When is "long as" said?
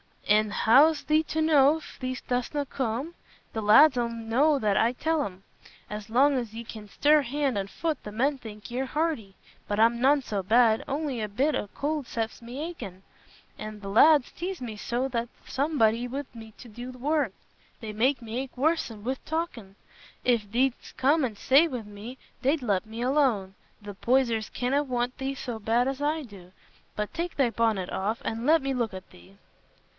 6.09-6.53